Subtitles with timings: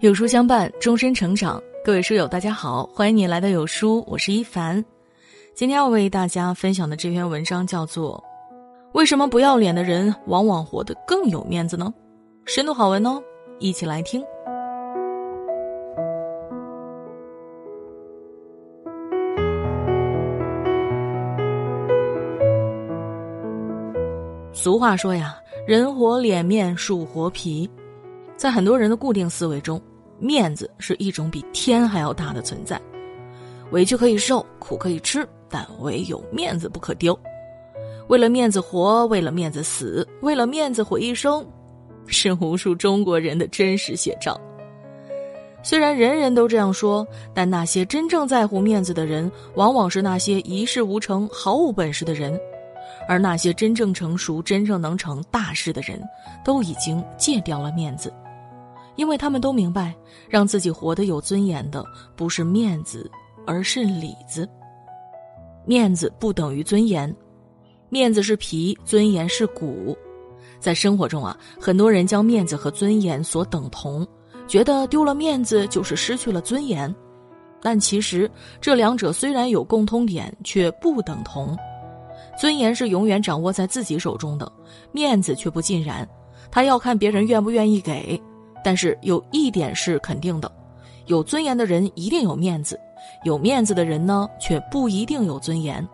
[0.00, 1.60] 有书相伴，终身成长。
[1.84, 4.84] 各位书友，大家好，欢迎你来到有书，我是一凡。
[5.54, 8.22] 今天要为大家分享的这篇文章叫做
[8.92, 11.92] 《为什么不要脸的人往往活得更有面子呢？》
[12.52, 13.20] 深度好文哦，
[13.58, 14.24] 一起来听。
[24.68, 25.34] 俗话说呀，
[25.66, 27.66] 人活脸面，树活皮。
[28.36, 29.80] 在很多人的固定思维中，
[30.18, 32.78] 面子是一种比天还要大的存在。
[33.70, 37.18] 委屈可以受，苦可以吃，但唯有面子不可丢。
[38.08, 41.42] 为了面子活，为了面子死，为了面子毁一生，
[42.06, 44.38] 是无数中国人的真实写照。
[45.62, 52.38] 虽然人人都这样说，但那些真正在乎面子的人，往往是那些一事无成、毫无本事的人。
[53.08, 56.00] 而那些真正成熟、真正能成大事的人，
[56.44, 58.12] 都已经戒掉了面子。
[58.96, 59.94] 因为他们都明白，
[60.28, 61.84] 让自己活得有尊严的
[62.14, 63.10] 不是面子，
[63.46, 64.46] 而是里子。
[65.64, 67.14] 面子不等于尊严，
[67.88, 69.96] 面子是皮，尊严是骨。
[70.58, 74.06] 在生活中啊，很多人将面子和尊严所等同，
[74.46, 76.92] 觉得丢了面子就是失去了尊严。
[77.62, 81.56] 但其实这两者虽然有共通点，却不等同。
[82.38, 84.50] 尊严是永远掌握在自己手中的，
[84.92, 86.08] 面子却不尽然，
[86.52, 88.20] 他要看别人愿不愿意给。
[88.62, 90.50] 但是有一点是肯定的，
[91.06, 92.78] 有尊严的人一定有面子，
[93.24, 95.86] 有面子的人呢却不一定有尊严。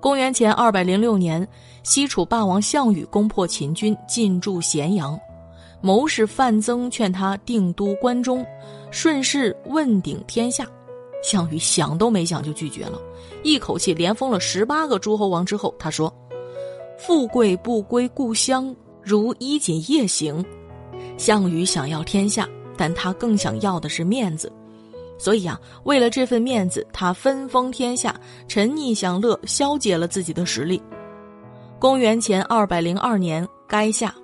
[0.00, 1.46] 公元前二百零六年，
[1.82, 5.18] 西楚霸王项羽攻破秦军，进驻咸阳，
[5.80, 8.44] 谋士范增劝他定都关中，
[8.90, 10.66] 顺势问鼎天下。
[11.22, 13.00] 项羽想都没想就拒绝了，
[13.42, 16.12] 一口气连封了十八个诸侯王之后，他说
[16.98, 20.44] ：“富贵不归故乡，如衣锦夜行。”
[21.16, 24.52] 项羽想要天下，但他更想要的是面子，
[25.18, 28.14] 所以啊，为了这份面子，他分封天下，
[28.48, 30.82] 沉溺享乐，消解了自己的实力。
[31.78, 34.14] 公元前二百零二年，垓下，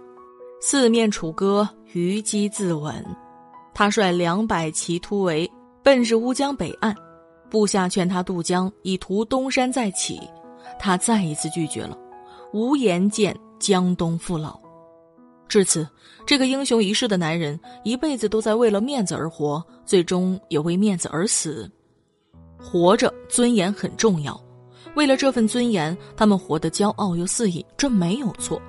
[0.60, 2.94] 四面楚歌，虞姬自刎。
[3.74, 5.48] 他率两百骑突围，
[5.88, 6.94] 奔至乌江北岸，
[7.48, 10.20] 部下劝他渡江，以图东山再起，
[10.78, 11.96] 他再一次拒绝了，
[12.52, 14.60] 无颜见江东父老。
[15.48, 15.88] 至此，
[16.26, 21.66] 这个英雄一世的男人一辈子都在为了面子而活，最终也为面子而死。
[22.58, 24.38] 活着，尊严很重要。
[24.94, 28.60] 为了这份尊严，他们活得骄傲又肆意，这没有错。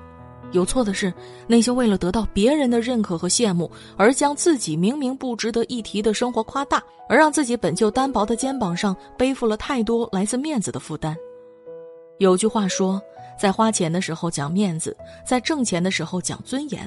[0.52, 1.12] 有错的是
[1.46, 11.16] 那些为了得到别人的认可和羡慕，而将自己明明不值得一提的生活夸大，而让自己本就单薄的肩膀上背负了太多来自面子的负担。
[12.18, 13.00] 有句话说。
[13.38, 14.94] 在花钱的时候讲面子，
[15.26, 16.86] 在挣钱的时候讲尊严。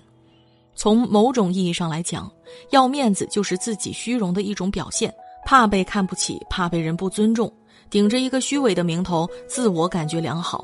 [0.75, 2.31] 从某种意义上来讲，
[2.69, 5.11] 要面子就是自己虚荣的一种表现，
[5.47, 7.51] 怕被看不起，怕被人不尊重，
[7.89, 10.63] 顶着一个虚伪的名头，自我感觉良好。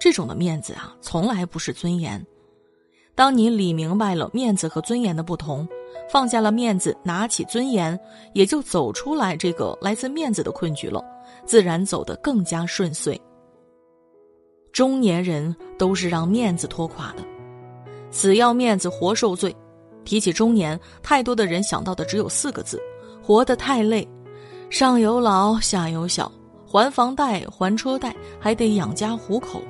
[0.00, 2.24] 这种的面子啊，从来不是尊严。
[3.14, 5.68] 当你理明白了面子和尊严的不同，
[6.10, 7.98] 放下了面子，拿起尊严，
[8.32, 11.04] 也就走出来这个来自面子的困局了，
[11.44, 13.20] 自然走得更加顺遂。
[14.72, 17.22] 中年人都是让面子拖垮的，
[18.10, 19.54] 死要面子活受罪。
[20.02, 22.80] 提起中年，太多的人想到的只有四个字：
[23.22, 24.08] 活得太累，
[24.70, 26.32] 上有老下有小，
[26.66, 29.60] 还房贷还车贷，还得养家糊口。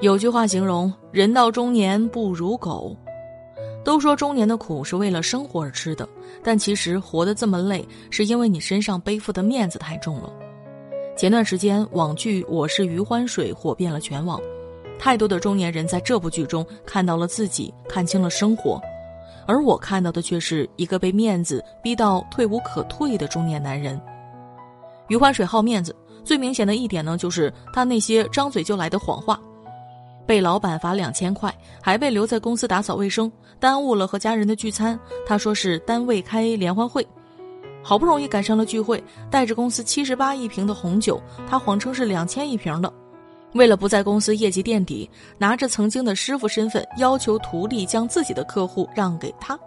[0.00, 2.94] 有句话形容人到中年不如狗。
[3.84, 6.08] 都说中年的苦是为了生活而吃的，
[6.42, 10.32] 但其实活得这么累，是因为你身上背负的面子太重了。
[11.16, 14.40] 前段时间，网剧《我是余欢水》火遍了全网，
[14.98, 18.80] 太多的中年人在这部剧中看到了自己，看清了生活，
[19.46, 24.00] 而我看到的却是一个被面子逼到退无可退的中年男人。
[25.08, 25.94] 余欢水好面子，
[26.24, 29.38] 最明显的一点呢，就是他那些张嘴就来的谎话，
[30.26, 34.98] 被老板罚两千块，还被留在公司打扫卫生，耽误了和家人的聚餐。
[35.26, 37.06] 他说是单位开联欢会。
[37.82, 42.90] 好不容易赶上了聚会，带着公司七十八一瓶的红酒，他谎称是两千一瓶的。
[43.52, 49.58] 为了不在公司业绩垫底，拿着曾经的师傅身份，要求徒弟将自己的客户让给他。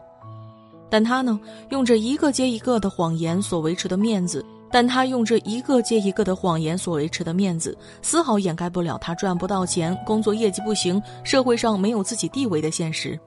[0.90, 1.40] 但他呢，
[1.70, 13.20] 用着一个接一个的谎言所维持的面子，但他用这一个接一个的谎言所维持的面子，丝毫掩盖不了他赚不到钱、工作业绩不行、社会上没有自己地位的现实。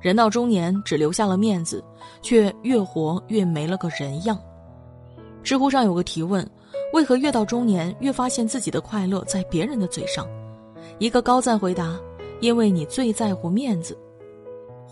[0.00, 1.82] 人到中年，只留下了面子，
[2.22, 4.38] 却越活越没了个人样。
[5.42, 6.48] 知乎上有个提问：
[6.92, 10.26] 为何越到中年越发现自己的快乐在别人的嘴上？
[10.98, 11.98] 一个高赞回答
[12.40, 13.98] ：“因为你最在乎面子。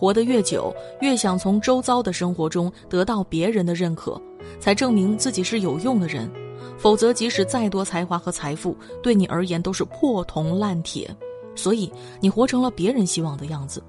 [0.03, 4.21] 活得越久，越想从周遭的生活中得到别人的认可，
[4.59, 6.29] 才证明自己是有用的人。
[6.77, 11.09] 否则，即使再多才华和财富，对你而言都是破铜烂铁。
[11.55, 11.89] 所以，
[12.19, 13.81] 你活成了别人希望的样子。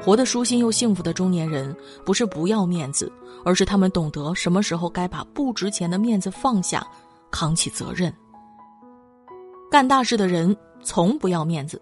[0.00, 1.76] 活得舒心又幸福的中年人，
[2.06, 3.12] 不是不要面子，
[3.44, 6.86] 而是他们懂得什么时候该把不值钱的面子放下，
[7.30, 8.10] 扛起责任。
[9.70, 11.80] 干大事的人。”从不要面子，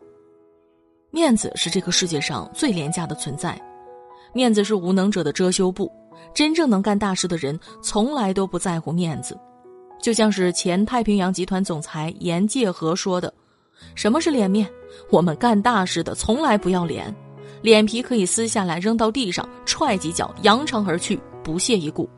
[1.21, 3.61] 面子是这个世界上最廉价的存在，
[4.33, 5.93] 面子是无能者的遮羞布。
[6.33, 9.39] 真正能干大事的人，从来都不在乎面子。
[10.01, 13.31] 就像是前太平洋集团总裁严介和说的
[13.95, 14.67] ：“什么是脸面？
[15.11, 17.15] 我们干大事的从来不要脸，
[17.61, 22.09] 脸皮可以撕下来扔到地上，踹几脚，扬长而去，不屑一顾。”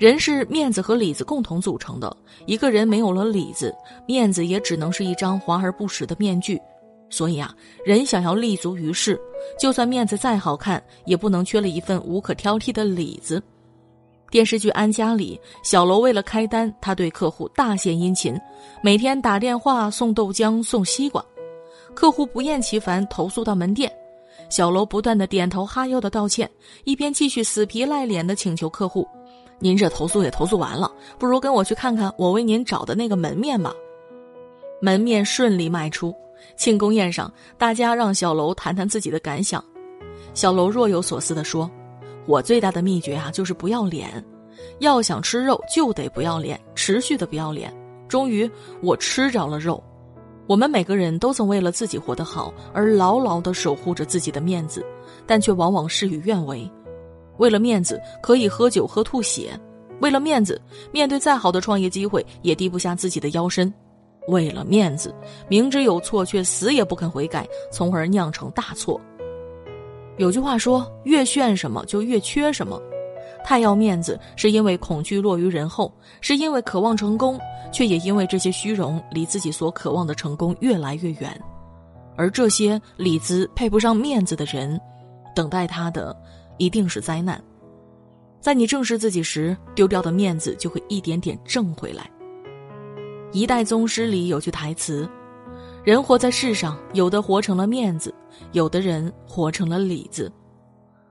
[0.00, 2.16] 人是面子和里子共同组成的。
[2.46, 3.74] 一个人没有了里子，
[4.06, 6.58] 面子也只能是一张华而不实的面具。
[7.10, 9.18] 所以啊，人想要立足于世，
[9.58, 13.42] 就算面子再好看，也不能缺了一份无可挑剔的里子。
[14.30, 18.38] 电视剧《安家》里，小楼为了开单，他对客户大献殷勤，
[18.82, 21.24] 每天打电话送豆浆、送西瓜。
[21.94, 23.90] 客户不厌其烦投诉到门店，
[24.50, 26.48] 小楼不断的点头哈腰的道歉，
[26.84, 29.08] 一边继续死皮赖脸的请求客户。
[29.58, 33.72] 您这投诉也投诉完了，不如跟我去看看我为您找的那个门面吧。
[34.80, 36.14] 门面顺利卖出，
[36.56, 39.62] 庆功宴上，大家让小楼谈谈自己的感想。
[40.34, 41.70] 小楼若有所思地说
[42.26, 44.24] ：“我最大的秘诀啊，就是不要脸。
[44.80, 47.72] 要想吃肉，就得不要脸，持续的不要脸。
[48.08, 48.50] 终于，
[48.82, 49.82] 我吃着了肉。
[50.46, 54.84] 我们每个人都曾为了自己活得好而牢牢地守护着自己的面子，
[55.26, 56.68] 但却往往事与愿违。”
[57.38, 59.50] 为了面子，可以喝酒喝吐血；
[60.00, 63.72] 为了面子，面对再好的创业机会也低不下自己的腰身；
[64.28, 65.14] 为了面子，
[65.48, 69.00] 明知有错却死也不肯悔改，从而酿成大错。
[70.16, 72.80] 有句话说：“越炫什么，就越缺什么。”
[73.44, 77.38] 太要面子，是因为恐惧落于人后，是因为渴望成功，
[77.72, 81.40] 却也因为这些虚荣离自己所渴望的成功越来越远。
[82.16, 84.80] 而这些里子配不上面子的人，
[85.34, 86.16] 等待他的。
[86.60, 87.40] 一定是灾难，
[88.40, 92.10] 在你正视自己时，丢掉的面子就会一点点挣回来。
[93.30, 95.08] 一代宗师里有句台词
[95.84, 98.12] ：“人活在世上，有的活成了面子，
[98.52, 100.32] 有的人活成了里子。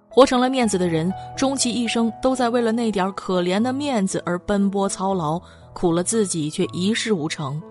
[0.10, 5.40] 活成了面子的人，终其一生都在为了那点可怜的面子而奔波操劳，
[5.74, 7.62] 苦了自己却一事无成；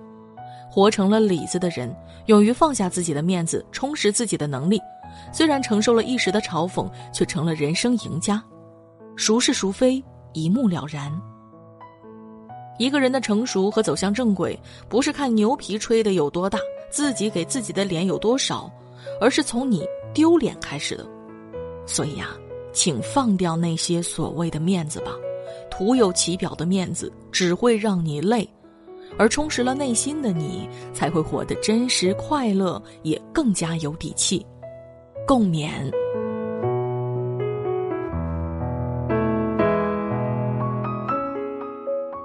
[0.71, 1.93] 活成了里子的人，
[2.27, 4.81] 勇于放下自己的面子，充实自己的能力。”
[5.33, 8.41] 虽然承受了一时的嘲讽，却成了人生赢家。
[9.17, 10.03] 孰是孰非，
[10.35, 11.11] 一目了然。
[12.79, 14.59] 一个人的成熟和走向正轨，
[14.89, 16.59] 不是看牛皮吹的有多大，
[16.91, 18.71] 自己给自己的脸有多少，
[19.21, 21.07] 而是从你丢脸开始的。
[21.87, 22.31] 所以呀，
[22.73, 25.13] 请放掉那些所谓的面子吧，
[25.71, 28.49] 徒有其表的面子只会让你累，
[29.17, 34.45] 而充实了内心的你，才会活得真实快乐，也更加有底气。
[35.27, 35.91] 共勉。